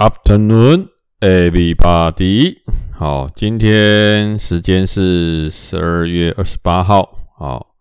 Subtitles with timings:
[0.00, 0.88] Afternoon,
[1.20, 2.56] everybody。
[2.90, 7.18] 好，今天时间是十二月二十八号。
[7.36, 7.74] 好，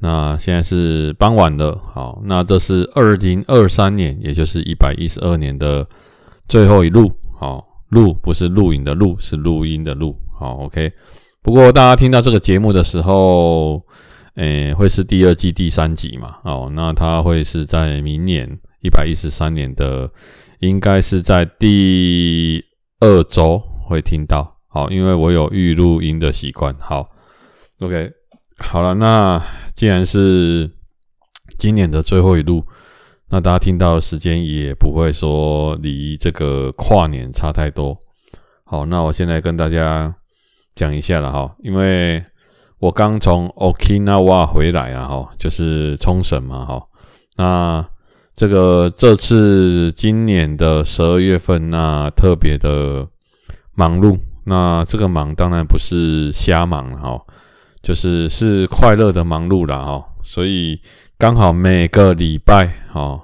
[0.00, 1.80] 那现在是傍晚了。
[1.94, 5.86] 好，那这是二零二三年，也就是一百一十二年的
[6.48, 7.12] 最后一录。
[7.38, 10.16] 好，录不是录影的录，是录音的录。
[10.36, 10.90] 好，OK。
[11.44, 13.80] 不过大家听到这个节目的时候，
[14.34, 16.38] 诶、会是第二季第三集嘛？
[16.42, 20.10] 哦，那它会是在明年一百一十三年的。
[20.62, 22.64] 应该是在第
[23.00, 26.72] 二周会听到，好，因为我有预录音的习惯。
[26.78, 27.10] 好
[27.80, 28.12] ，OK，
[28.58, 29.42] 好了，那
[29.74, 30.70] 既然是
[31.58, 32.64] 今年的最后一录，
[33.28, 37.98] 那大家听到的时间也不会说离这个跨年差太多。
[38.62, 40.14] 好，那我现在跟大家
[40.76, 42.24] 讲一下了哈，因为
[42.78, 46.80] 我刚从 Okinawa 回来啊，哈，就是冲绳嘛，哈，
[47.36, 47.91] 那。
[48.34, 53.06] 这个这次今年的十二月份，那特别的
[53.74, 54.18] 忙碌。
[54.44, 57.20] 那这个忙当然不是瞎忙哈，
[57.82, 60.04] 就是是快乐的忙碌啦哈。
[60.22, 60.80] 所以
[61.18, 63.20] 刚好每个礼拜哈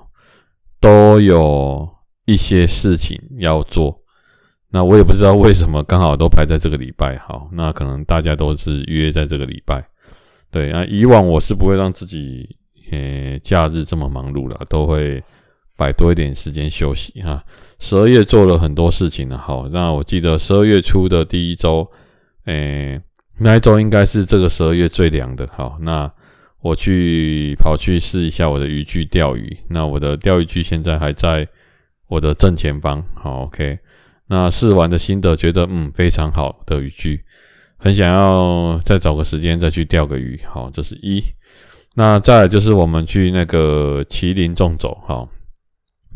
[0.78, 1.89] 都有
[2.27, 3.98] 一些事情要做。
[4.70, 7.17] 那我也不知道为什么刚好都排在这个礼拜。
[7.19, 9.83] 好，那可能大家都是约在这个礼拜。
[10.50, 12.58] 对啊，以往我是不会让自己。
[12.91, 15.22] 诶，假日这么忙碌了，都会
[15.77, 17.44] 摆多一点时间休息哈。
[17.78, 21.89] 十二月做了很多事情了，好，那我记得十二月初的第一周，
[22.47, 23.00] 诶，
[23.39, 25.48] 那一周应该是这个十二月最凉的。
[25.53, 26.10] 好，那
[26.60, 31.47] 我去跑去试一下我的渔具钓鱼，那我的钓鱼具现在还在
[32.09, 33.04] 我的正前方。
[33.15, 33.78] 好，OK，
[34.27, 37.22] 那试完的心得觉得嗯非常好的渔具，
[37.77, 40.41] 很想要再找个时间再去钓个鱼。
[40.48, 41.22] 好，这是一。
[41.98, 45.28] 那再来就是我们去那个麒麟纵走，哈，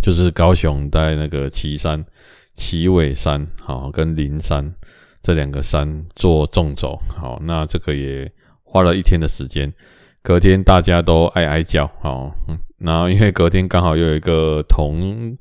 [0.01, 2.05] 就是高雄在那个旗山、
[2.55, 4.73] 旗尾山，好，跟林山
[5.25, 8.31] 这两个山做纵走，好，那这个也
[8.63, 9.73] 花了一天的时间。
[10.23, 12.33] 隔天大家都哀哀叫，好，
[12.79, 15.37] 然后因为隔天刚好又有一个同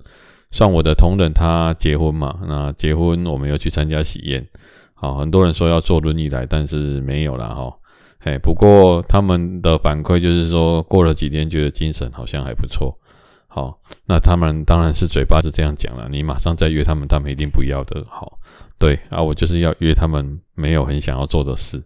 [0.49, 4.43] 算我的同仁他结婚嘛，那结婚我们又去参加喜宴，
[4.95, 7.77] 好，很多人说要坐轮椅来，但是没有了，哈。
[8.23, 12.95] 哎，不过他们的反馈就是说，过了几天觉得精神好像还不错。
[13.47, 18.05] 好，那他们当然是嘴巴是这样讲了，你马上再约他们，他们一定不要的。
[18.09, 18.39] 好，
[18.77, 21.83] 对啊，我就是要约他们没有很想要做的事，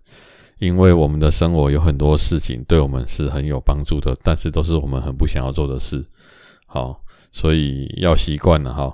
[0.60, 6.06] 因为我们的生活有很多事情对我们是很有帮助的，但是都是我们很不想要做的事。
[6.68, 8.94] 好，所以要习惯了哈。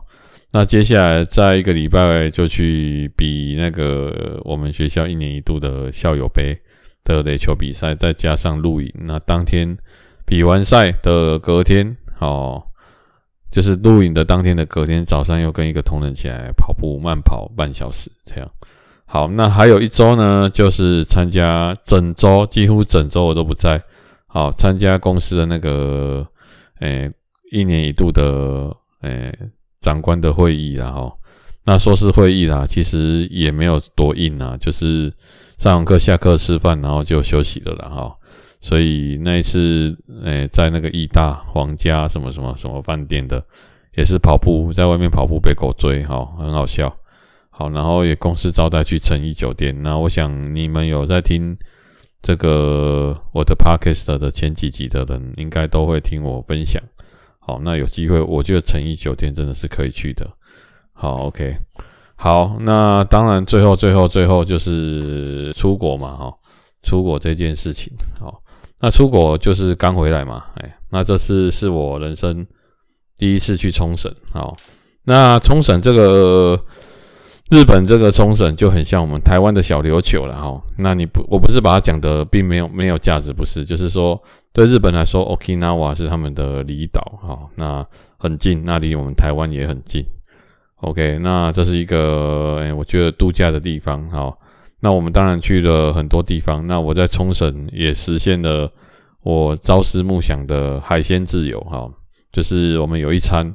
[0.54, 6.56] 那接下来再一个礼拜就去比那个我们学校一年一度的校友杯。
[7.04, 9.78] 的垒球比赛，再加上录影，那当天
[10.26, 12.62] 比完赛的隔天，哦，
[13.50, 18.50] 就是录影的当天的隔天早上，又跟一个同仁起来跑步，慢跑半小时，这样。
[19.06, 23.82] 好，那还有一周呢，就是参加整周，几乎整周我都不在。
[24.28, 26.26] 好，参加公司的那个，
[26.80, 27.10] 诶、
[27.52, 29.38] 一年一度的，诶、
[29.82, 31.12] 长官的会议，然后，
[31.66, 35.12] 那说是会议啦，其实也没有多硬啊，就是。
[35.62, 38.18] 上完课下课吃饭，然后就休息了啦哈。
[38.62, 43.46] 所以那一次，诶、在那个义大皇家什么什么什么饭店的，
[43.94, 46.92] 也是跑步，在外面跑步被狗追哈，很好笑。
[47.52, 49.84] 好，然后也公司招待去诚意酒店。
[49.84, 51.56] 那我想你们有在听
[52.24, 56.82] 这个我的 podcast 的前几集的人，应该都会听我分享。
[57.38, 60.28] 好，那有机会，我觉得诚意酒店真的是可以去的。
[60.92, 61.56] 好，OK。
[62.24, 66.32] 好，那当然，最后、最后、最后就是出国嘛，哈，
[66.84, 68.40] 出国这件事情，好，
[68.80, 72.46] 那出国就是刚回来嘛，哎，那这次是我人生
[73.18, 74.56] 第一次去冲绳，好，
[75.04, 76.64] 那冲绳这个
[77.50, 84.22] 日本这个冲绳就很像我们台湾的小琉球了，哈，那你不，我不是把它讲的并没有没有价值，不是，就是说
[84.54, 87.84] 对日本来说，Okinawa 是他们的离岛，哈，那
[88.20, 90.06] 很近，那离我们台湾也很近。
[90.82, 94.36] OK，那这是一个，哎，我觉得度假的地方，好，
[94.80, 96.66] 那我们当然去了很多地方。
[96.66, 98.68] 那我在冲绳也实现了
[99.22, 101.88] 我朝思暮想的海鲜自由，哈，
[102.32, 103.54] 就是我们有一餐，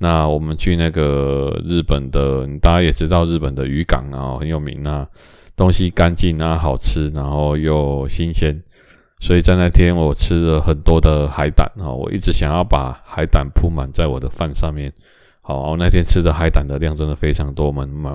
[0.00, 5.06] 那我们去那个日本的，大家也知道日本的渔港啊，很有名啊，
[5.54, 8.60] 东西干净啊，好吃，然后又新鲜，
[9.20, 14.92] 所以在那天我吃了很多的海胆啊，我一直想要把海胆铺满在我的饭上面。
[15.48, 18.10] 好，那天吃的海胆的量真的非常多，我们买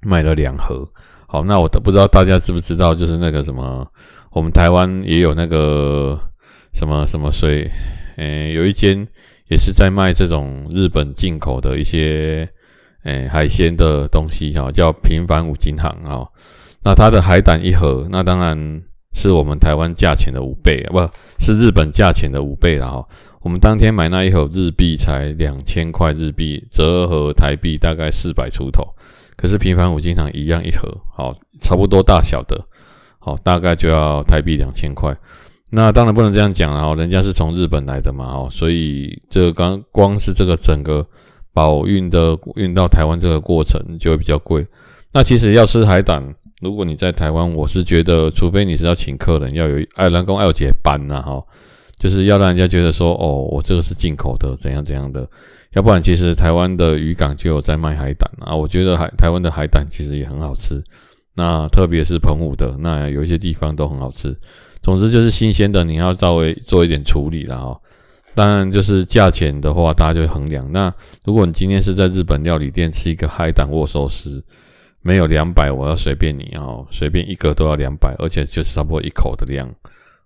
[0.00, 0.88] 买了两盒。
[1.26, 3.86] 好，那我都不知道大家知不知道，就是那个什么，
[4.30, 6.18] 我们台湾也有那个
[6.72, 7.70] 什么什么水，
[8.16, 9.06] 诶、有一间
[9.48, 12.48] 也是在卖这种日本进口的一些
[13.04, 16.26] 诶、海鲜的东西哈，叫平凡五金行哈。
[16.82, 18.82] 那它的海胆一盒，那当然
[19.12, 20.98] 是我们台湾价钱的五倍，不
[21.38, 23.06] 是日本价钱的五倍了哈。
[23.42, 28.86] 我们当天买那一盒日币才两千块日币，折合台币大概四百出头。
[29.36, 32.64] 可是平凡五金行一样一盒，好，差不多大小的，
[33.18, 35.16] 好，大概就要台币两千块。
[35.70, 41.04] 那当然不能这样讲了哈，人家是从日本来的嘛，哦，所以这刚光是这个整个
[41.52, 44.64] 保运的运到台湾这个过程就会比较贵。
[45.12, 46.22] 那其实要吃海胆，
[46.60, 51.42] 如果你在台湾，我是觉得，除非你是要请客人，要有爱兰公爱有节班呐，哈。
[52.02, 55.24] 就是要让人家觉得说，哦，我这个是进口的，怎样怎样的，
[55.70, 58.56] 要不然其实台湾的渔港就有在卖海胆啊。
[58.56, 60.82] 我觉得海台湾的海胆其实也很好吃，
[61.36, 64.36] 那特别是澎湖的，那有一些地方都很好吃。
[64.82, 67.80] 总之就是新鲜的，你要稍微做一点处理了哈。
[68.34, 70.68] 当然就是价钱的话，大家就衡量。
[70.72, 70.92] 那
[71.24, 74.44] 如果你今天是在日本料理店吃一个海胆握寿司，
[75.02, 79.72] 没有两百，我要随便你哦，随便一个都要两百，而且就是差不多一口的量。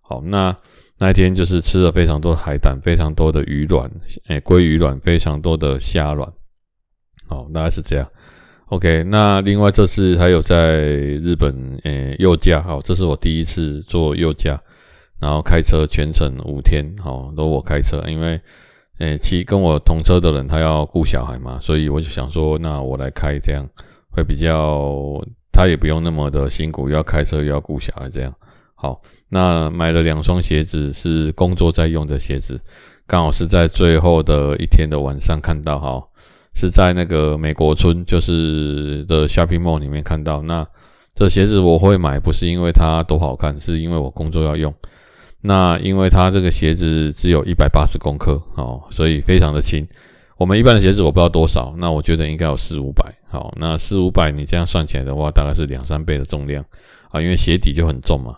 [0.00, 0.56] 好，那。
[0.98, 3.90] 那一天就是吃了非常多的海胆，非常多的鱼卵，
[4.28, 6.32] 诶，鲑鱼卵，非常多的虾卵，
[7.28, 8.08] 好，大概是这样。
[8.68, 14.58] OK，那另外这次还有在日本，诶，右驾，好，这是我第一次坐右驾，
[15.20, 18.40] 然后开车全程五天，好，都我开车，因为，
[18.98, 23.68] 诶，其跟我同车的人他要顾小孩嘛，所以我就想说，那我来开，这样
[24.10, 25.22] 会比较，
[25.52, 28.34] 他也不用那么的辛苦，要开车又要顾小孩，这样。
[28.78, 29.00] 好，
[29.30, 32.60] 那买了两双鞋子，是工作在用的鞋子，
[33.06, 36.02] 刚好是在最后的一天的晚上看到，哈，
[36.54, 40.42] 是在那个美国村，就是的 shopping mall 里面看到。
[40.42, 40.66] 那
[41.14, 44.72] 这鞋子我会买，不是因为它多好看，是因为我工作要用。
[45.40, 49.88] 那因为它这个鞋子只有一百八十公克，哦，所以非常的轻。
[50.36, 53.04] 我们一般的鞋子我不知道多少，那我觉得应该有四五百。
[53.30, 56.62] 好，那四五百你这样算起来的话，大概是两三倍的重量
[57.10, 58.36] 啊，因为鞋底就很重嘛。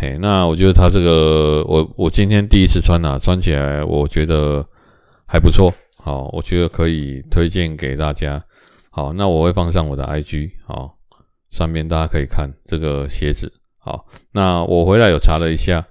[0.00, 4.66] 嘿，那我觉得它这个，我我今天第一次穿啊，穿起来我觉得
[5.26, 5.70] 还不错，
[6.02, 8.42] 好，我觉得可以推荐给大家。
[8.90, 10.94] 好，那我会放上我的 IG，好，
[11.50, 13.52] 上面大家可以看这个鞋子。
[13.78, 15.86] 好，那我回来有查了一下，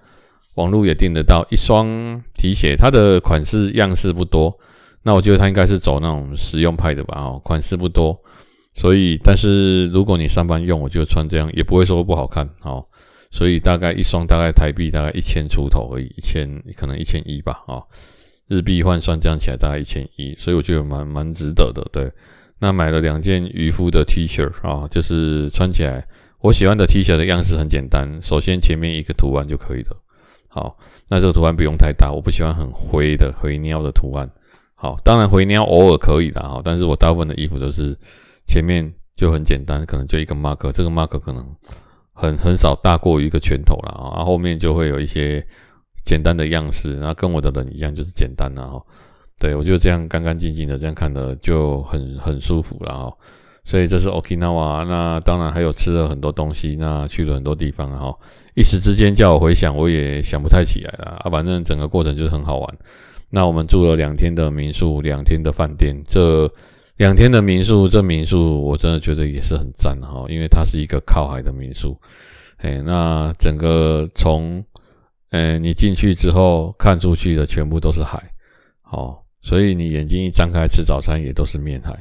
[0.55, 1.87] 网络也订得到一双
[2.35, 4.51] 皮鞋，它的款式样式不多，
[5.03, 8.19] 那我觉得它应该是走那种实用派的吧，哦，款式不多，
[8.73, 12.83] 所以但是如果你上班用，我就穿这样也不会说不好看，好。
[13.31, 17.83] 所以大概一双大概台币大概一千出头而已，一千可能一千一吧，啊，
[18.47, 21.87] 日币换算这样起来大概一千一，所以我觉得蛮蛮值得的。
[21.91, 22.11] 对，
[22.57, 26.03] 那买了两件渔夫的 T 恤啊，就是穿起来
[26.39, 29.95] 我喜欢的 T 恤的样式很简单，首先前面一个图案就可以了。
[30.47, 30.75] 好，
[31.07, 34.27] 那这个图案不用太大，我不喜欢很灰的灰尿的图案。
[34.73, 37.95] 好，当然灰尿偶尔可以的啊，但是我大部分的衣服都是
[38.47, 41.45] 前面就很简单，可能就一个 mark，这个 mark 可能。
[42.19, 45.41] 很很少大过于一个拳头了啊，后面就会有一些
[46.03, 48.81] 简单的样式，然后跟我的人一样，就是简单的哈。
[49.39, 53.13] 对，我就这样干干净净的这样看的就很很舒服了哈。
[53.63, 58.13] 所以这是 Okinawa，那当然还有吃了很多东西，那去了很多地方哈。
[58.53, 61.29] 一时之间叫我回想，我也想不太起来了啊。
[61.29, 62.77] 反正整个过程就是很好玩。
[63.29, 66.51] 那我们住了两天的民宿，两天的饭店，这。
[66.99, 71.97] 两天的民宿，这民宿我真的觉得也是很赞哈，因为它是一个靠海的民宿。
[72.57, 74.61] 哎，那整个从，
[75.29, 78.21] 呃，你进去之后看出去的全部都是海，
[78.81, 81.97] 好，所以你眼睛一张开吃早餐也都是面海，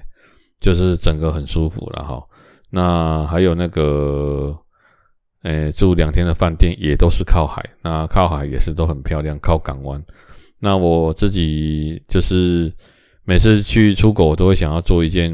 [0.58, 2.20] 就是整个很舒服了哈。
[2.68, 4.52] 那还有那个，
[5.44, 10.04] 呃，住两天的饭店也都是靠海，那靠海也是都很漂亮，靠港湾。
[10.58, 12.72] 那我自己就是。
[13.28, 15.30] 每次去出国，我都会想要做一件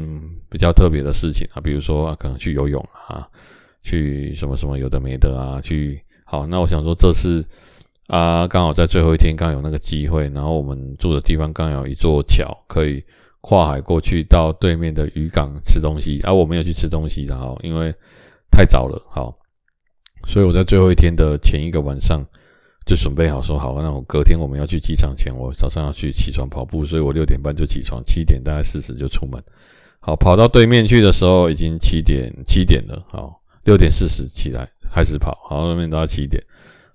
[0.49, 3.25] 比较特别的事情啊，比如说啊，可能去游泳啊，
[3.83, 6.45] 去什么什么有的没的啊，去好。
[6.45, 7.41] 那我想说这次
[8.07, 13.01] 啊，刚好在最后一天，刚有那个机会，然后我们住的地方刚有一座桥，可以
[13.39, 16.19] 跨海过去到对面的渔港吃东西。
[16.23, 17.95] 啊，我没有去吃东西，然后因为
[18.51, 19.33] 太早了，好，
[20.27, 22.21] 所以我在最后一天的前一个晚上。
[22.85, 29.41] 就准备好说好，那我隔天我们要去机场前，我早上要去起床跑步，所以我六点半就起床，七点大概四十就出门。
[29.99, 33.03] 好，跑到对面去的时候已经七点七点了。
[33.09, 36.39] 好，六点四十起来开始跑，好，那边到七点。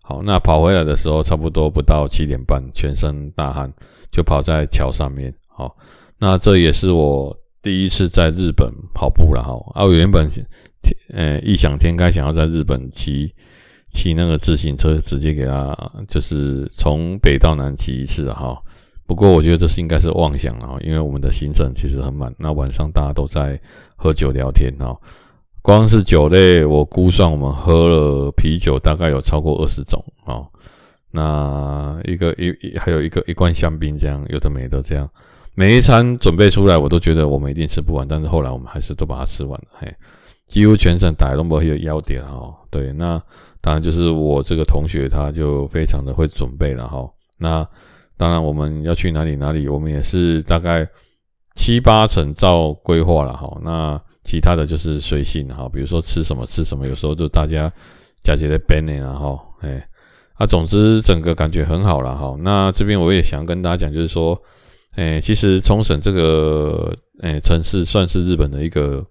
[0.00, 3.68] 好，那跑回来的时候差不多不到七点半，全身大汗，
[4.12, 5.34] 就跑在桥上面。
[5.48, 5.76] 好，
[6.20, 9.42] 那这也是我第一次在日本跑步了。
[9.42, 10.30] 哈，啊，我原本
[11.12, 13.34] 呃异想天开想要在日本骑。
[13.90, 15.76] 骑那个自行车，直接给他
[16.08, 18.56] 就是从北到南骑一次哈，
[19.06, 23.60] 不过我觉得这是应该是妄想啊，因为我们的行程其实很满，那晚上大家都在
[23.96, 24.96] 喝酒聊天哈。
[25.62, 30.40] 光是酒类，我估算我们喝了啤酒大概有超过二十种啊。
[31.10, 35.06] 那一个一还有一个一罐香槟，这样有的没的这样，
[35.60, 39.66] 每一餐准备出来，我都觉得我们一定吃不完，但是后来我们还是都把它吃完了。
[39.72, 39.86] 嘿，
[40.48, 42.50] 几乎全程打都没有要点哈。
[42.70, 43.22] 对，那
[43.60, 47.06] 当然就是我这个同学他就非常的会准备了哈。
[47.36, 47.68] 那
[48.16, 50.88] 当然我们要去哪里哪里，我们也是大概
[51.56, 53.54] 七八成照规划了哈。
[53.62, 57.70] 那其他的就是随性哈，比如说吃什么吃什么，有时候就大家
[58.22, 59.86] 假节的 banner 然后哎，
[60.36, 62.34] 啊，总之整个感觉很好了哈。
[62.40, 64.40] 那这边我也想跟大家讲，就是说，
[64.92, 69.04] 哎，其实冲绳这个哎城市算是日本的一个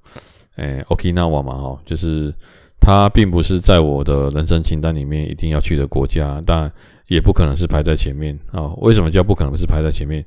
[0.56, 2.34] 哎 Okinawa 嘛哈，就是
[2.80, 6.72] 它并不是在我的人生清单里面一定要去的国家，但
[7.08, 8.74] 也不可能是排在前面啊。
[8.78, 10.26] 为什么叫不可能是排在前面？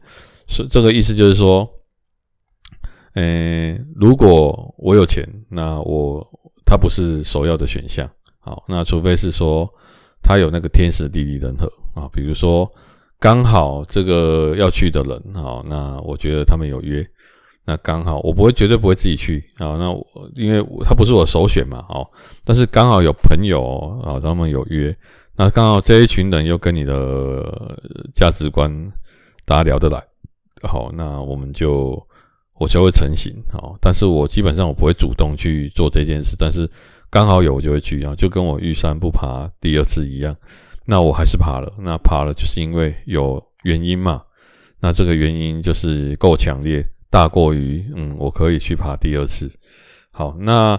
[0.48, 1.68] 是这个意思，就是说。
[3.14, 6.26] 诶、如果我有钱，那我
[6.64, 8.08] 它不是首要的选项。
[8.40, 9.68] 好，那除非是说
[10.22, 12.66] 它有那个天时地利人和啊，比如说
[13.22, 17.06] 刚好这个要去的人，好，那我觉得他们有约，
[17.64, 19.78] 那刚好我不会绝对不会自己去啊。
[19.78, 22.04] 那我因为他不是我首选嘛，哦，
[22.44, 24.92] 但是刚好有朋友啊，他们有约，
[25.36, 27.78] 那刚好这一群人又跟你的
[28.12, 28.68] 价值观
[29.44, 30.02] 大家聊得来，
[30.62, 32.04] 好，那我们就。
[32.58, 36.68] 我就会成型，好，但是我基本上我不会主动去做这件事，但是
[37.10, 40.36] 刚好有我就会去啊，就跟我遇山不爬第二次一样，
[40.86, 44.22] 那我还是爬了，那爬了就是因为有原因嘛，
[44.80, 49.50] 那这个原因就是够强烈，大过于嗯我可以去爬第二次，
[50.10, 50.78] 好，那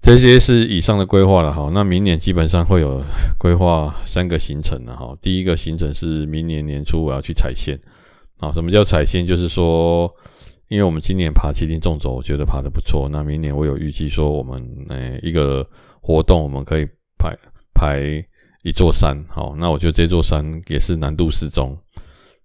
[0.00, 3.02] 这些是以上的规划了，哈，那明年基本上会有
[3.38, 7.78] 规划三个行程了，哈，第一个行程是明年年初我要去踩线，
[8.38, 9.26] 啊，什么叫踩线？
[9.26, 10.12] 就是说。
[10.68, 13.08] 因为我们今年爬旗津纵走，我觉得爬得不错。
[13.08, 15.64] 那明年我有预计说，我们诶、一个
[16.00, 16.84] 活动，我们可以
[17.16, 17.32] 排
[17.72, 18.02] 排
[18.66, 19.16] 一座山。
[19.28, 21.78] 好，那我觉得这座山也是难度适中，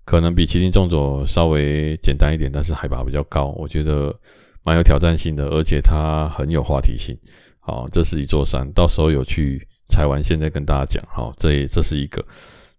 [0.06, 4.16] 可能比麒麟纵走稍微简单一点，但是海拔比较高，我觉得
[4.64, 7.18] 蛮有挑战性的，而且它很有话题性。
[7.60, 11.04] 好，这是一座山，到时候有去踩完，现在跟大家讲。
[11.12, 12.24] 好，这这是一个。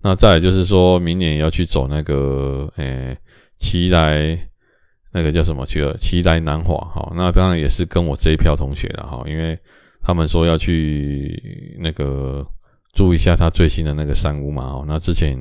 [0.00, 3.16] 那再就是说明年要去走那个诶
[3.58, 4.38] 奇莱。
[5.14, 5.94] 那个叫什么去了？
[5.98, 9.58] 奇莱南华，好，那当然也是跟我这一票同学的哈，因为
[10.00, 12.42] 他们说要去那个
[12.92, 15.36] 住一下他最新的那个山屋嘛，哦，那之前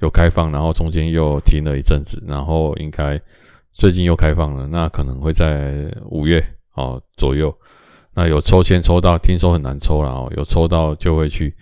[0.00, 3.20] 有开放，然后中间又停了一阵子，然后应该
[3.72, 6.44] 最近又开放了，那可能会在五月
[6.74, 7.54] 哦左右，
[8.14, 11.54] 那有抽签抽到，听说很难抽了哦，有抽到就会去，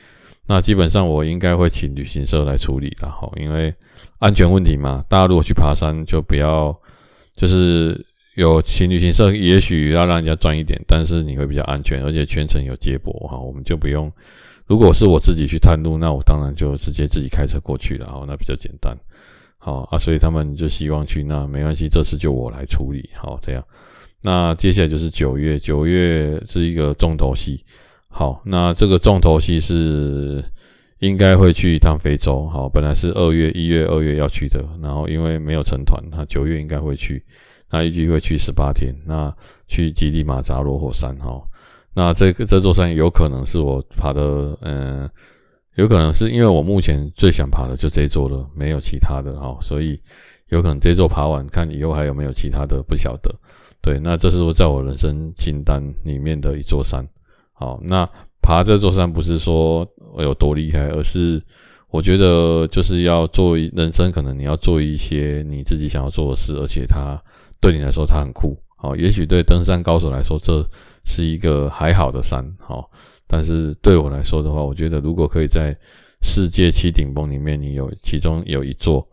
[0.47, 3.75] 那基本上我应该会请旅行社来处理了哈，因为
[4.19, 6.75] 安全问题嘛，大家如果去爬山就不要。
[7.37, 8.01] 就是
[8.37, 14.09] 有请旅行社，也许要让人家赚一点，但是你会比较安全，而且全程有接驳哈，我们就不用。
[14.67, 18.97] 如果是我自己去探路，那我当然就直接自己开车过去了，好，那比较简单。
[19.59, 23.65] 好啊，所以他们就希望去，那没关系，这次就我来处理，好，这样。
[24.21, 27.65] 那接下来就是九月，九月是一个重头戏，
[28.09, 30.45] 好，那这个重头戏是。
[31.01, 37.23] 应该会去一趟非洲，好，本来是二月、一月、二月要去的，然后因为没有成团，他九月应该会去，
[37.69, 39.31] 那预计会去十八天，那
[39.67, 41.43] 去吉力马扎罗火山，哈，
[41.95, 45.09] 那这个这座山有可能是我爬的，嗯，
[45.77, 50.01] 有可能是因为我目前最想爬的就这座了，没有其他的，哈，所以
[50.49, 53.35] 有可能这座爬完，看以后还有没有其他的，不晓得，
[53.81, 57.07] 对，那这是我在我人生清单里面的一座山，
[57.53, 58.09] 好，那。
[58.47, 61.43] 爬这座山不是说有多厉害，而是
[61.89, 67.19] 我觉得就是要做人生，可能你要做一些你自己想要做的事，而且它
[67.59, 68.55] 对你来说它很酷。
[68.77, 70.63] 好，也许对登山高手来说这
[71.05, 72.91] 是一个还好的山，好，
[73.27, 75.77] 但是对我来说的话，我觉得如果可以在
[76.23, 79.07] 世界七顶峰里面你有其中有一座，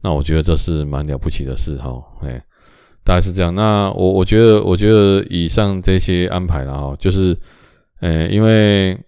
[0.00, 2.42] 那我觉得这是蛮了不起的事，哈，哎，
[3.04, 3.54] 大概是这样。
[3.54, 7.36] 那我我觉得我觉得以上这些安排了哈，就是。
[8.02, 8.98] 呃，因为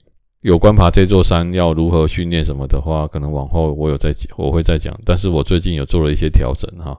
[0.42, 4.96] 有关爬这座山要如何训练什么的话，可能往后我有在，我会再讲。
[5.04, 6.96] 但是我最近有做了一些调整哈。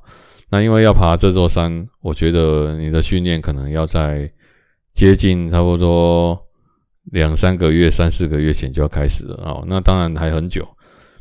[0.50, 4.30] 那因为要爬这座山，我觉得你的训练可能要在
[4.96, 6.36] 接近差不多
[7.12, 9.62] 两三个月、三四个月前就要开始了啊。
[9.68, 10.68] 那当然还很久。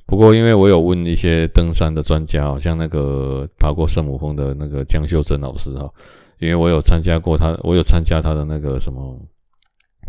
[0.06, 5.90] 不过因为我有问一些登山的专家，像那个爬过圣母峰的那个江秀珍老师哈，
[6.38, 9.18] 因为我有参加过他，我有参加他的那个什么。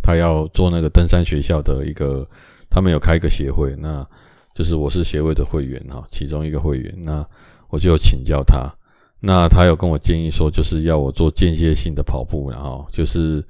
[0.04, 2.30] 他要做那个登山学校的一个，
[2.70, 4.08] 他们有开一个协会，那
[4.54, 6.94] 就是我是协会的会员哈，其中一个会员。
[7.02, 7.26] 那
[7.70, 8.72] 我就请教他。
[9.20, 13.44] 那他有跟我建议说，就是要我做间歇性的跑步，然后就是，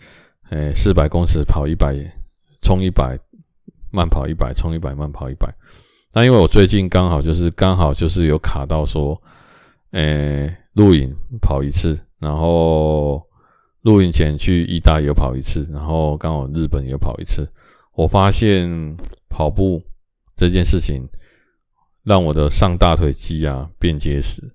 [0.51, 1.93] 诶，四百公尺跑一百，
[2.62, 3.19] 冲一百，
[3.91, 5.53] 慢跑一百，冲一百，慢跑一百。
[6.13, 9.22] 那因为我最近刚好就是刚好就是有卡到说，
[9.91, 13.22] 诶，录影跑一次，然后
[13.81, 17.45] 录影前去意大有跑一次，然后刚好日本也跑一次。
[17.95, 18.95] 我发现
[19.29, 19.81] 跑步
[20.38, 21.05] 这件事情
[22.03, 24.54] 让我的上大腿肌啊变结实。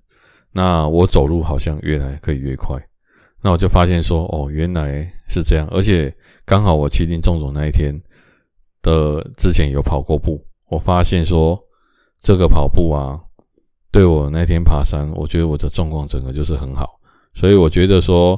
[0.51, 2.77] 那我走路好像越来可以越快，
[3.41, 6.13] 那我就发现说，哦，原来是这样，而且
[6.45, 7.93] 刚好我麒麟纵走那一天
[8.81, 11.57] 的之前有跑过步，我发现说
[12.21, 13.17] 这个跑步啊，
[13.91, 16.99] 对我那天爬山，我觉得我的状况整个就是很好，
[17.33, 18.37] 所以我觉得说，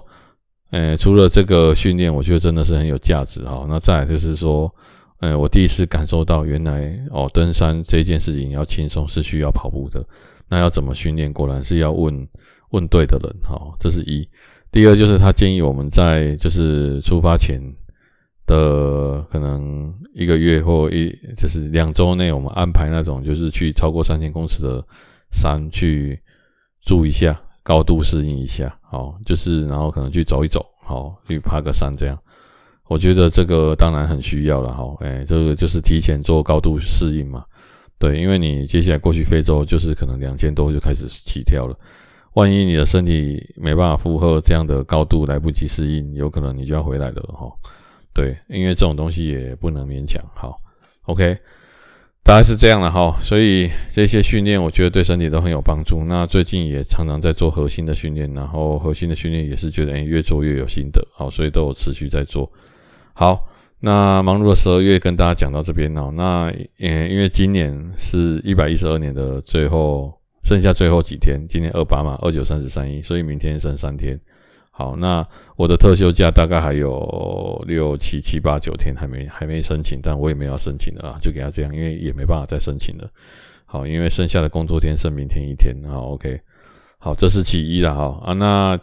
[0.70, 3.66] 呃，除了这个训练，我觉得真的是很有价值哈。
[3.68, 4.74] 那再就是说，
[5.20, 10.06] 呃，我第一次感受到原来哦，登山这件事情要轻松是需要跑步的。
[10.50, 11.32] 那要怎么训练？
[11.32, 12.28] 果然是要问
[12.72, 14.28] 问对的人，哈，这是一。
[14.72, 17.62] 第二就是他建议我们在就是出发前
[18.48, 24.84] 的可能一个月或一就是两周内，我们安排那种就是去超过三千公尺的
[25.32, 26.20] 山去
[26.82, 32.18] 住一下，高度适应一下，好，就是然后可能去走一走，好，去爬个山这样。
[32.88, 37.46] 我觉得这个当然很需要了，哈，哎，这个就是提前做高度适应嘛。
[38.04, 41.74] 对，因为你接下来过去非洲，就是可能两千多就开始起跳了。
[42.34, 47.50] 万一你的身体没办法负荷这样的高度，来不及适应，有可能你就要回来了哈。
[48.14, 50.22] 对，因为这种东西也不能勉强。
[50.36, 50.60] 好
[51.04, 51.38] ，OK，
[52.24, 53.18] 大概是这样了哈。
[53.22, 56.04] 所以这些训练，我觉得对身体都很有帮助。
[56.04, 61.02] 那最近也常常在做核心的训练，然后核心的训练也是觉得，哎，越做越有心得。
[61.14, 62.52] 好，所以都有持续在做。
[63.14, 63.48] 好。
[63.86, 66.10] 那忙碌的十二月跟大家讲到这边哦。
[66.16, 74.18] 那嗯，因为今年是一百一十二年的最后，剩下最后几天，今年二八嘛，二九三十三一，所以明天剩三天。
[74.72, 83.10] 好，那我的特休假大概还有六七七八九天还没还没申请，但我也没有申请的啊，就给他这样，因为也没办法再申请了。
[83.66, 85.76] 好，因为剩下的工作天剩明天一天。
[85.90, 86.40] 好，OK，
[87.00, 88.32] 好，这是其一了哈啊。
[88.32, 88.80] 那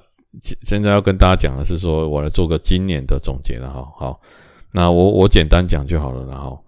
[0.61, 3.89] 现在要跟大家讲的是说，我来做个今年的总结了哈。
[3.97, 4.21] 好。
[4.73, 6.59] 那我我简单讲就好了，然后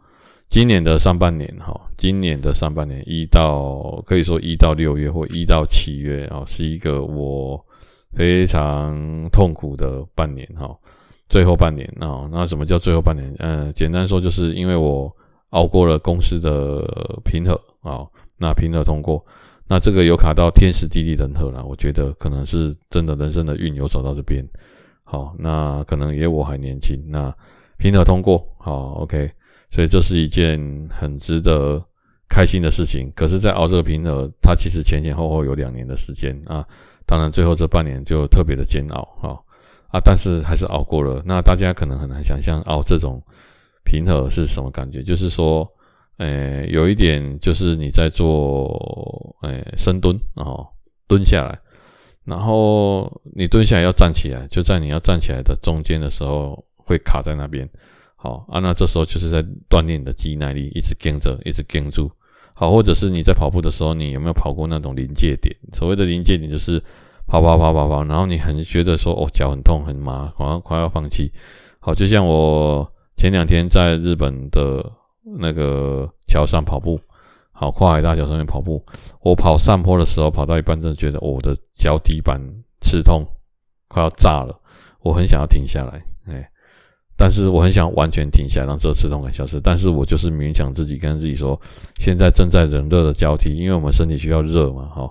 [0.49, 7.65] 今年的上半年哈，今年的上半年一到可以说一到六月或一到七月啊，是一个我
[8.13, 8.93] 非常
[9.31, 10.77] 痛苦的半年哈，
[11.29, 13.33] 最后半年啊，那什么叫最后半年？
[13.39, 15.11] 嗯，简单说就是因为我
[15.51, 16.85] 熬过了公司的
[17.25, 17.55] 平核
[17.89, 18.05] 啊，
[18.37, 19.25] 那平核通过，
[19.69, 24.45] 那这个有卡到天时地利人和了，我觉得可能是真的人生的运有走到这边，
[25.05, 27.33] 好，那可能也我还年轻那。
[27.83, 29.29] 平和通过，好，OK，
[29.73, 30.57] 所以这是一件
[30.89, 31.85] 很值得
[32.29, 33.11] 开心的事情。
[33.17, 36.65] 可是，在熬这个平和，它其实前前后后有两年的时间啊。
[37.07, 39.43] 当然，最后这半年就特别的煎熬，哈
[39.89, 41.21] 啊，但是还是熬过了。
[41.27, 43.21] 那大家可能很难想象，熬这种
[43.85, 45.03] 平和是什么感觉？
[45.03, 45.69] 就是说，
[46.19, 50.63] 诶，有一点就是你在做，诶，深蹲啊，
[51.09, 51.59] 蹲下来，
[52.25, 56.65] 然后你蹲下来要站起来，就在你要站起来的中间的时候。
[56.85, 57.69] 会卡在那边，
[58.17, 62.11] 好啊，那这时候就是在锻炼你的肌耐力，一直跟着，一直跟住，
[62.55, 65.55] 好，或者是你在跑步的时候，你有没有跑过那种临界点？
[65.73, 66.83] 所谓的临界点就是
[67.27, 71.33] 跑跑跑跑跑，然后你很觉得说哦，脚很痛很麻，好像快要放弃。
[71.81, 74.85] 好，就像我前两天在日本的
[75.39, 77.01] 那个桥上跑步，
[77.51, 78.85] 好，跨海大桥上面跑步，
[79.21, 82.41] 我跑上坡的时候，跑到一半，真的觉得我的脚底板
[82.81, 83.27] 刺痛，
[83.89, 84.57] 快要炸了，
[85.01, 86.01] 我很想要停下来，
[87.23, 89.61] 但是我很想完全停下来，让这个刺痛感消失。
[89.61, 91.57] 但是我就是勉强自己，跟自己说，
[91.97, 95.09] 现在正在冷热的交替，因为我们身体需要热嘛，哈。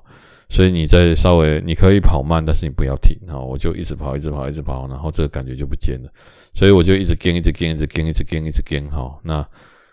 [0.49, 3.39] 所以你再稍微，你可以跑慢，但是你不要停，哈。
[3.39, 6.09] 我就一直跑，一直跑，一直跑，然后这个感觉就不见了。
[6.53, 9.17] 所以我就一直跟，一直跟，一直跟，一直跟，一直跟，哈。
[9.23, 9.47] 那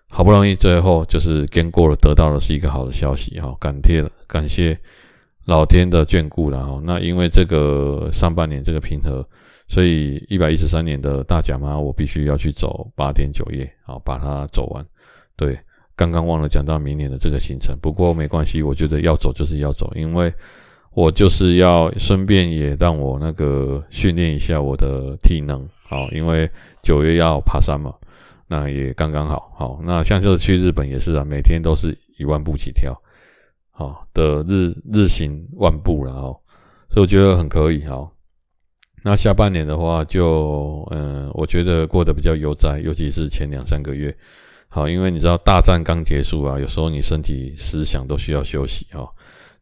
[0.09, 3.55] 好不容易最后就是跟过了，得到的是一个好的消息，哈。
[3.61, 4.77] 感谢感谢
[5.45, 6.83] 老天的眷顾了，哈。
[6.85, 9.25] 那因为这个上半年这个平和。
[9.69, 14.83] 所以一百一十三年的大甲妈，我必须要去走八天九夜，好把它走完。
[15.37, 15.59] 对，
[15.95, 20.33] 刚刚忘了讲到明年的这个行程，不过没关系，我觉得要走就是要走，因为
[20.93, 26.51] 我就是要顺便也让我那个训练一下我的体能，好，因为
[26.83, 27.95] 九月要爬山嘛，
[28.47, 32.99] 那也刚刚好，好，那像这次去日本也是啊，每天都是一万步起跳，
[33.71, 36.41] 好的日日行万步，然后
[36.89, 38.11] 所以我觉得很可以，好。
[39.03, 44.15] 那下半年的话就，嗯，我觉得过得比较悠哉，尤其是前两三个月。
[44.69, 49.09] 好，因为你知道大战刚结束啊，有时候你身体思想都需要休息哈。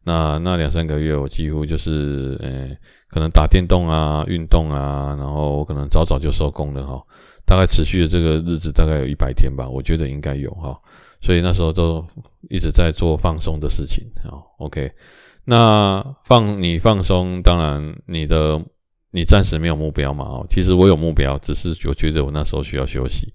[0.03, 2.77] 那那两三个月，我几乎就是，呃、欸，
[3.09, 7.01] 可能打电动啊，运动啊，然后可能早早就收工了哈。
[7.45, 10.77] 大概持续的这个日子大概有一百天吧，我觉得应该有哈。
[11.21, 12.05] 所以那时候都
[12.49, 14.35] 一直在做放松的事情啊。
[14.59, 14.91] OK，
[15.45, 18.61] 那放你放松，当然你的
[19.17, 20.23] 你暂时没有目标嘛。
[20.25, 23.33] 哦，其实我有目标，只是我觉得我那时候需要休息。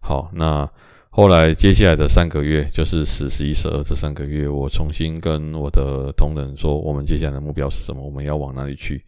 [0.00, 0.68] 好，那。
[1.10, 8.00] 后来接下来的三个月，就是十、十一、十二这三个月，我重新跟我的同仁说，我们接下来的目标是什么？
[8.00, 9.02] 我们要往哪里去？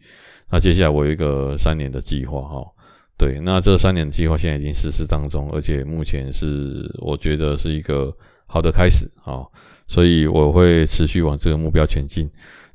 [0.49, 2.65] 那接下来我有一个三年的计划，哈，
[3.17, 8.13] 对，那这三年的计划现在已经实施当中，而且目前是我觉得是一个
[8.45, 9.45] 好的开始，啊，
[9.87, 12.29] 所以我会持续往这个目标前进。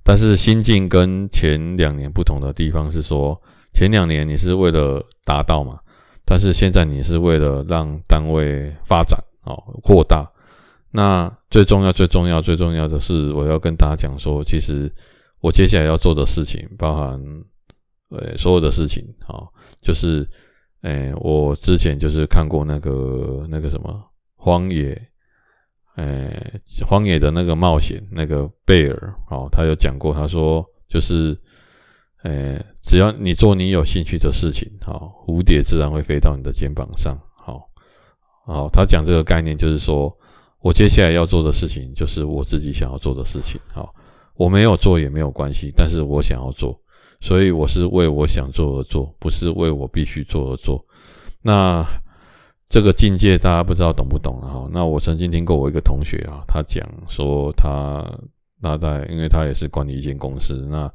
[0.06, 3.36] 但是心境跟前两年不同的地方是说，
[3.72, 5.80] 前两年你是为了达到嘛？
[6.24, 10.24] 但是现在你是为了让单位发展，哦，扩大。
[10.92, 14.88] 那最重要、最重要、最重要的是，我要跟大家讲说，其实
[15.40, 17.20] 我接下来要做的事情，包含
[18.10, 19.46] 呃所有的事情，哦，
[19.82, 20.24] 就是，
[20.82, 24.00] 诶，我之前就是看过那个那个什么
[24.36, 24.96] 荒野，
[25.96, 31.36] 诶，荒野的那个冒险，那个贝尔，哦，他有讲过，他说就是。
[32.22, 37.16] 呃，只要你做你有兴趣的事情，好，蝴蝶自然会飞到你的肩膀上。
[37.36, 37.70] 好，
[38.44, 40.12] 好，他讲这个概念就是说，
[40.60, 43.60] 我接下来要做的事情就是我自己想要做的事情。
[43.72, 43.94] 好，
[44.34, 46.76] 我没有做也没有关系，但是我想要做，
[47.20, 50.84] 所以我是为我想做而做，不是为我必须做而做。
[51.42, 51.86] 那
[52.68, 54.68] 这个境界大家不知道懂不懂啊？
[54.72, 58.04] 那我曾经听过我一个同学啊，他讲说他
[58.60, 60.90] 那在，因为他也是管理一间公司，那。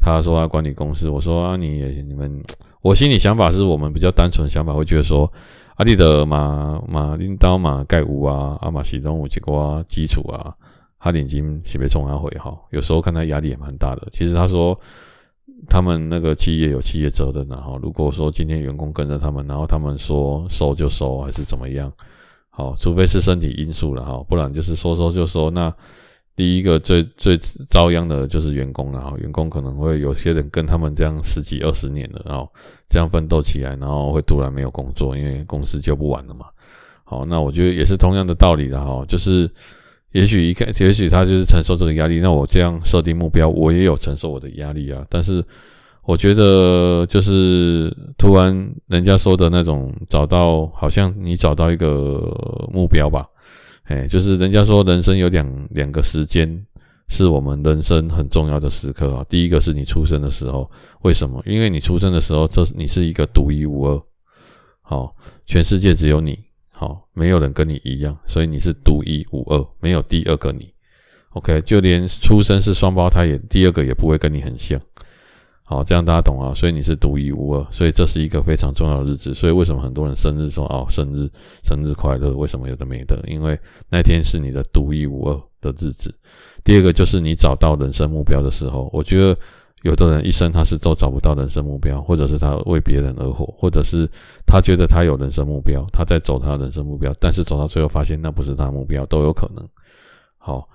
[0.00, 2.40] 他说他管理公司，我说啊，你你们，
[2.82, 5.28] 我心里想法是我们比较单纯的想法，会觉得说，
[5.74, 10.54] 阿里的马马领导马盖乌啊，阿马西东武结果基础啊，
[11.00, 14.06] 他眼睛是被冲阿回哈，有时候看他压力也蛮大的。
[14.12, 14.78] 其实他说，
[15.66, 21.92] 他们那个企业有企业责任，然后如果说今天员工跟着他们，然后他们说收就收，还是怎么样，
[22.50, 25.74] 好，除非是身体因素了哈，不然就是说收就收那。
[26.36, 27.36] 第一个最最
[27.68, 32.48] 遭殃的就是员工了哈，员工可能会有些人跟他们这样十几二十年了，然后
[32.88, 36.46] 这样奋斗起来，然后会突然没有工作，因为公司救不完了嘛。
[37.02, 39.50] 好，那我觉得也是同样的道理的哈，就是
[40.12, 45.04] 也许一看，也许他就是承受这个压力，那我这样设定目标，我也有承受我的压力啊。
[45.10, 45.44] 但是
[46.04, 52.20] 我觉得就是突然人家说的那种找到，好像你找到一个
[52.72, 53.26] 目标吧。
[53.84, 56.66] 哎，就是人家说人生有两两个时间
[57.08, 59.24] 是我们人生很重要的时刻啊。
[59.28, 60.70] 第一个是你出生的时候，
[61.02, 61.42] 为什么？
[61.46, 64.02] 因为你出生的时候，这你是一个独一无二，
[64.82, 66.38] 好，全世界只有你，
[66.78, 70.72] 好，没有人跟你一样，所以你是独一无二，没有第二个你。
[71.30, 74.80] OK，就连出生是双胞胎也，第二个也不会跟你很像。
[75.64, 79.34] 好，这样大家懂啊，所以你是独一无二，所以这是一个非常重要的日子。
[79.34, 81.28] 所以为什么很多人生日说哦，生日
[81.64, 82.32] 生日快乐？
[82.36, 83.20] 为什么有的没的？
[83.26, 83.58] 因为
[83.90, 86.14] 那天是你的独一无二的日子。
[86.62, 89.36] 第二个就是你找到人生目标的时候，我觉得
[89.82, 94.08] 有的人一生他是都找不到人生目标，或者是他为别人而活，或者是
[94.46, 99.66] 他觉得他有人生目标，他在走他的人生目标，但是走到最后发现那不是他目标，都有可能。
[100.38, 100.68] 好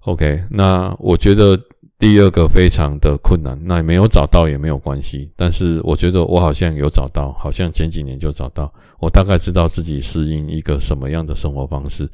[0.00, 1.58] ，OK，那我觉得。
[1.96, 5.30] 第二个非常的困难，那没有找到也没有关系。
[5.36, 8.70] 但是我觉得我好像有找到，好像前几年就找到。
[8.98, 12.10] 我大概知道自己适应一个什么样的生活方式。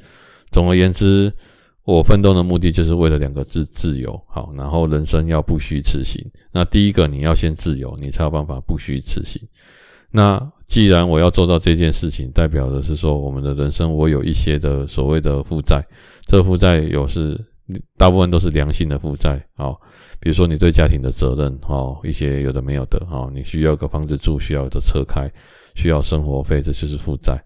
[0.51, 1.33] 总而言之，
[1.91, 4.19] 我奋斗的目的就是为了两个字：自由。
[4.27, 6.25] 好，然后人生要不虚此行。
[6.51, 9.41] 那第一个你要先自由，你才有办法不虚此行。
[10.09, 15.85] 那既然我要做到这件事情，代表的是说我们的人生我有一些的所谓的负债，
[16.27, 17.39] 这负债有是。
[17.97, 19.73] 大部分都是良性的负债，哦，
[20.19, 25.31] 比如说你对家庭的责任，哦，一些有的没有的，哦，你需要个房子住，需要的车开，
[25.73, 27.41] 需要生活费，这就是负债。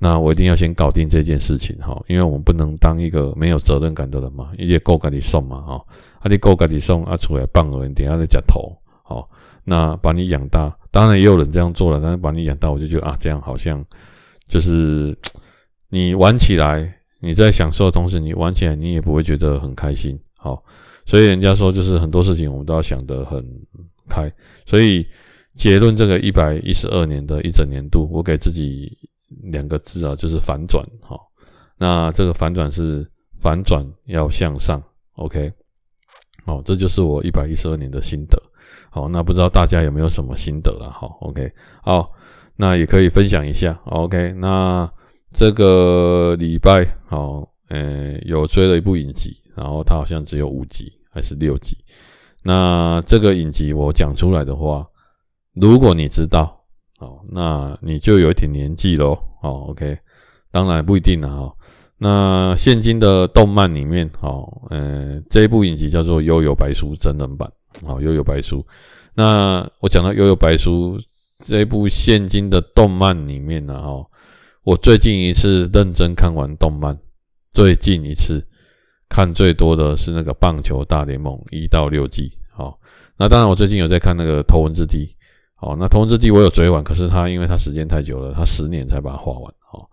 [0.00, 5.84] 那我一定要先搞定这件事情，哈，因为我们不能当一个没有责任感的人嘛，一些够给你送嘛，哈，
[6.18, 9.28] 啊，你够给你送，啊，出来棒了，你等下再夹头，好，
[9.62, 13.84] 那把你养大，当然也有人这样做了，但是把你养大，我就觉得啊，这样好像
[14.48, 15.16] 就是
[15.90, 16.92] 你玩起来。
[17.22, 20.64] 你在享受的同时，你玩起来你也不会觉得很开心，好，
[21.04, 23.44] 所以人家说就是很多事情我们都要想得很
[24.08, 24.32] 开，
[24.64, 25.06] 所以
[25.54, 28.96] 结论这个一百一十二年的一整年度，我给自己
[29.42, 31.30] 两个字啊，就是反转，好，
[31.78, 34.82] 那这个反转是反转要向上
[35.16, 35.52] ，OK，
[36.44, 38.40] 好，这就是我一百一十二年的心得，
[38.90, 42.10] 好，那不知道大家有没有什么心得了，好，OK，好，
[42.56, 44.90] 那也可以分享一下，OK，那。
[45.32, 51.76] 这个礼拜好，呃，有追了一部影集，然后它好像只有五集，还是六集？
[52.42, 54.84] 那这个影集我讲出来的话，
[55.54, 56.59] 如果你知道
[57.00, 59.66] 哦，那你就有一点年纪喽哦。
[59.68, 59.98] OK，
[60.50, 61.52] 当然不一定了哈。
[61.98, 67.50] 那现今的动漫里面，哦，呃，这一部影集叫做《幽游白书》真人版，
[67.84, 68.58] 哦，《幽游白书》。
[69.14, 70.98] 那我讲到《幽游白书》
[71.44, 74.06] 这一部现今的动漫里面呢，哈，
[74.62, 76.96] 我最近一次认真看完动漫，
[77.52, 78.46] 最近一次
[79.08, 82.78] 看最多的是那个《棒球大联盟》一到六季，好，
[83.18, 85.06] 那当然我最近有在看那个《头文字 D》，
[85.60, 89.90] 好，那《头文字 D》我有追完，可是它因为它时间太久了，它十年才把它画完，好。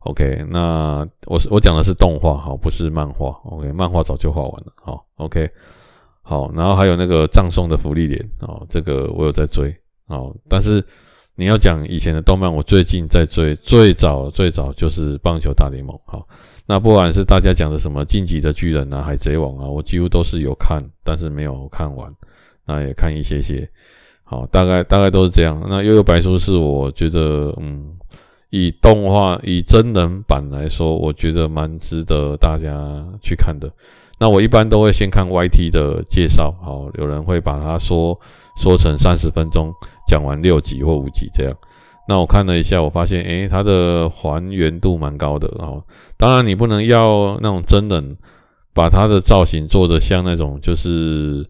[0.00, 3.28] OK，那我是我讲的是动画，好，不是漫画。
[3.44, 5.50] OK，漫画早就画完了，好，OK，
[6.22, 9.74] 好，然后还有那个葬送的芙莉莲，哦，这个我有在追，
[10.06, 10.82] 哦，但是
[11.34, 16.26] 你要讲以前的动漫，我最近在追，最早最早就是棒球大联盟，好，
[16.64, 22.10] 那不管是大家讲的什么进击的巨人啊、海贼王啊，我几乎都是有看，但是没有看完，
[22.64, 23.68] 那也看一些些，
[24.28, 25.60] 好，大概大概都是这样。
[25.68, 27.94] 那幽游白书是我觉得，嗯。
[28.50, 33.70] 以动画、以真人版来说，我觉得蛮值得大家去看的。
[34.18, 38.18] 那我一般都会先看 YT 的介绍，好，有人会把它说
[38.56, 39.70] 说成三十分钟
[40.06, 41.54] 讲完六集或五集这样。
[42.08, 45.84] 那我看了一下，我发现，诶，它的还原度蛮高的哦。
[46.16, 48.16] 当然，你不能要那种真人
[48.72, 51.44] 把它的造型做得像那种，就是，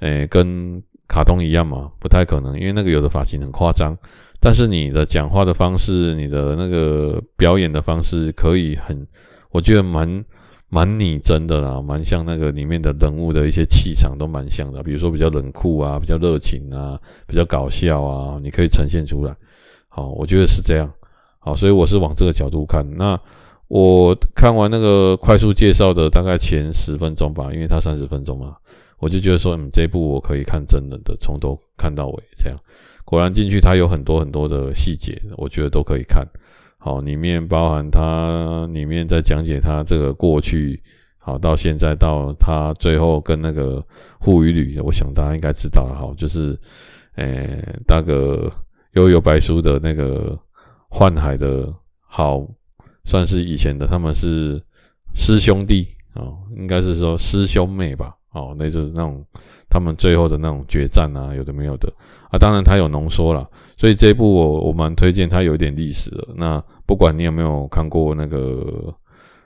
[0.00, 3.96] 诶，跟卡通一样嘛，不太可能，因为那个有的发型很夸张。
[4.40, 9.04] 但是你的讲话的方式，你的那个表演的方式，可以很，
[9.50, 10.24] 我觉得蛮
[10.68, 19.34] 蛮拟真的啦，蛮像那个里面的人物的一些气场都蛮像的，比如说比较冷酷啊，比较热情啊，比较搞笑啊，你可以呈现出来。
[19.88, 20.88] 好，我觉得是这样。
[21.40, 22.86] 好，所以我是往这个角度看。
[22.96, 23.18] 那
[23.66, 28.54] 我看完那个快速介绍的大概前十分钟吧，因为它三十分钟嘛，
[28.98, 32.58] 我就觉得说，嗯，这一部我可以看真人的，从头看到尾这样。
[33.04, 36.26] 果然进去，它有很多很多的细节，我觉得都可以看。
[36.78, 40.80] 好，里面包含它里面在讲解它这个过去，
[41.18, 43.82] 好到现在到它最后跟那个
[44.20, 45.94] 护羽旅，我想大家应该知道了。
[45.94, 46.58] 好，就是
[47.14, 48.52] 诶、欸、那个
[48.92, 50.38] 幽游白书的那个
[50.88, 52.46] 幻海的，好
[53.04, 54.62] 算是以前的，他们是
[55.14, 58.14] 师兄弟啊，应该是说师兄妹吧。
[58.38, 59.24] 哦，那就是那种
[59.68, 61.92] 他们最后的那种决战啊，有的没有的
[62.30, 62.38] 啊。
[62.38, 66.28] 当然他有浓缩了，所以这一部我我蛮推荐，它有一点历史的。
[66.36, 68.94] 那不管你有没有看过那个，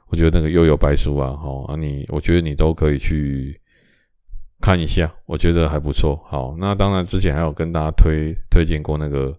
[0.09, 3.59] 我觉得那个幽游白书啊，好啊，你我觉得你都可以去
[4.61, 6.20] 看一下，我觉得还不错。
[6.28, 9.35] 好，那当然之前还有跟大家推推荐过那个，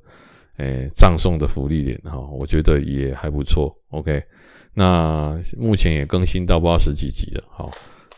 [0.57, 3.73] 诶，葬送的芙莉莲哈，我觉得也还不错。
[3.91, 4.21] OK，
[4.73, 7.69] 那目前也更新到不知道十几集了，好，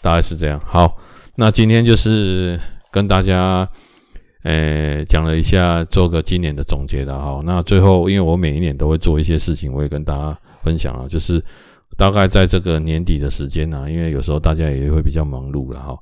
[0.01, 0.59] 大概是这样。
[0.65, 0.97] 好。
[1.37, 2.57] 那今天就是
[2.91, 3.69] 跟大家，
[4.43, 7.41] 呃，讲了一下，做个今年的总结的哈。
[7.43, 11.43] 那最后，因为我每一年都会做一些事情，我也跟大家分享啊，就是
[11.97, 15.99] 大概在这个年底的时间呢，因为有时候大家也会比较忙碌了哈。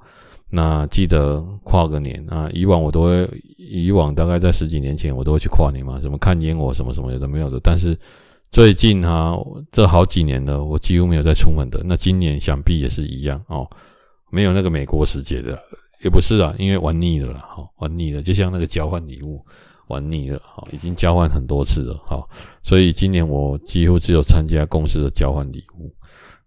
[0.52, 7.60] 那记得跨个年啊，以往我都会，以往大概在十几年前我都会去跨年嘛，什么看烟火什么什么有的没有的。
[7.64, 7.98] 但是
[8.52, 9.36] 最近哈，
[9.72, 11.82] 这好几年了，我几乎没有再出门的。
[11.84, 13.68] 那今年想必也是一样哦。
[14.34, 15.62] 没有那个美国时节的，
[16.04, 19.40] 也不是啊，因为玩腻了啦，好玩腻了，就像那个交换礼物，
[19.90, 22.28] 玩腻了，好，已经交换很多次了，好，
[22.64, 25.94] 所以今年我几乎只有参加公司的交换礼物，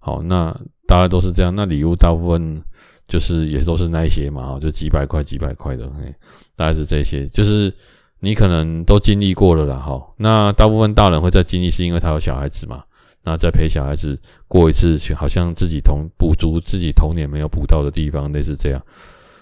[0.00, 0.52] 好，那
[0.84, 2.60] 大家都是这样，那礼物大部分
[3.06, 6.12] 就是也都是那一些嘛，就几百块几百块的，嘿，
[6.56, 7.72] 大概是这些，就是
[8.18, 12.82] 你可能都经历过了啦，哈，那大部分大人会在经历，是因为他有小孩子嘛。
[13.26, 18.80] 那再陪小孩子过一次，好像自己童补足自己童年没有补到的地方，类似这样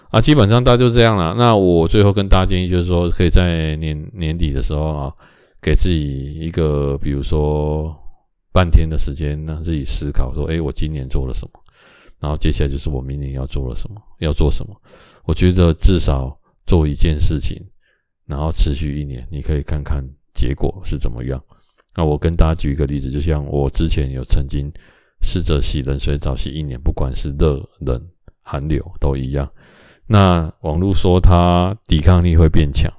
[0.09, 0.19] 啊。
[0.19, 1.35] 基本上大家就这样了。
[1.37, 5.13] 那我最后跟大家建议就是说，可以在年年底的时候啊，
[5.61, 7.95] 给自己一个，比如说
[8.51, 11.61] 半天的时间，让自己思考说，诶，我今年做了什么？
[12.19, 14.75] 然后接下来就是我明年要做了什么，要做什么？
[15.25, 17.63] 我觉得至少做一件事情，
[18.25, 21.39] 然后持续一年，你可以看看结果是怎么样。
[21.95, 24.71] 那我跟大家举一个例子，就像我之前有曾经
[25.21, 27.99] 试着洗冷水澡洗一年，不管是热、冷、
[28.41, 29.49] 寒流都一样。
[30.05, 32.91] 那网络说它抵抗力会变强，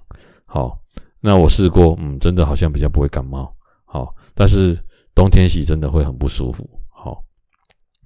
[0.44, 0.76] 好，
[1.20, 3.54] 那我试过，嗯，真的好像比较不会感冒，
[3.84, 4.76] 好，但是
[5.14, 7.22] 冬天洗真的会很不舒服，好，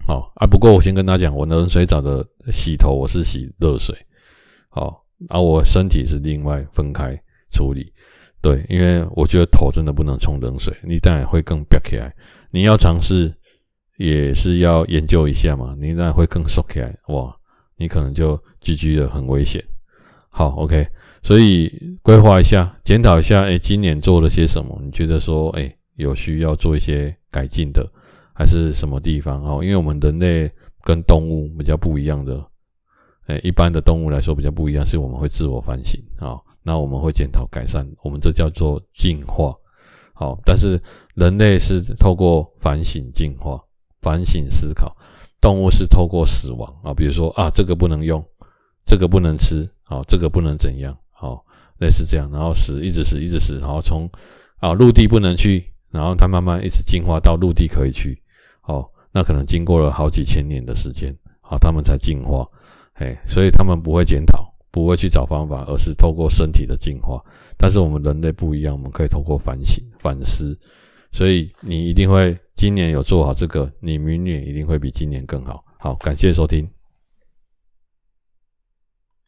[0.06, 0.46] 好啊。
[0.46, 3.96] 不过我先跟大家讲，我冷水澡的洗头我是洗热水，
[4.68, 7.16] 好，而我身体是另外分开
[7.52, 7.92] 处理。
[8.42, 12.14] 对，因为我觉得头真的不能冲冷水，你当然会更瘪起来。
[12.50, 13.32] 你要尝试，
[13.98, 16.96] 也是要研究一下嘛，你当然会更缩起来。
[17.08, 17.36] 哇，
[17.76, 19.62] 你可能就 GG 了，很危险。
[20.30, 20.86] 好，OK，
[21.22, 21.70] 所以
[22.02, 24.80] 规划一下，检讨一下，哎，今年做了些什么？
[24.82, 27.86] 你觉得说，哎，有需要做一些改进的，
[28.32, 29.44] 还是什么地方？
[29.44, 30.50] 哦，因为我们人类
[30.82, 32.42] 跟动物比较不一样的，
[33.26, 39.54] 哎，一般的动物来说比较不一样，是我们会自我反省啊，那我们会检讨改善，我们这叫做进化。
[40.12, 40.78] 好，但是
[41.14, 43.58] 人类是透过反省进化，
[44.02, 44.94] 反省思考；
[45.40, 46.70] 动物是透过死亡。
[46.84, 48.22] 啊，比如说啊，这个不能用，
[48.84, 51.42] 这个不能吃，好，这个不能怎样，好，
[51.78, 54.06] 类似这样，然后死，一直死，一直死，然后从
[54.58, 58.22] 啊陆地不能去，然后它慢慢一直进化到陆地可以去，
[58.60, 62.46] 好，那可能经过了好几千年的时间，好，他们才进化，
[62.94, 64.49] 哎，所以他们不会检讨。
[64.70, 67.22] 不会去找方法，而是透过身体的进化。
[67.56, 70.58] 但是我们人类不一样，我们可以透过反省、反思。
[71.12, 75.64] 所以你一定会今年有做好这个，你明年一定会比今年更好。
[75.78, 76.68] 好，感谢收听。